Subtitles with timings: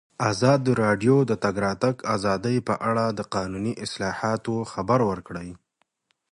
[0.31, 5.49] ازادي راډیو د د تګ راتګ ازادي په اړه د قانوني اصلاحاتو خبر ورکړی.